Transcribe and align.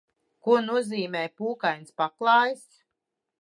Ko 0.45 0.53
nozīmē 0.69 1.21
pūkains 1.41 1.93
paklājs? 2.03 2.65